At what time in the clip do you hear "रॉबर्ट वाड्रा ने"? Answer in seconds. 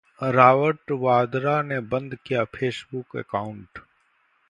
0.21-1.79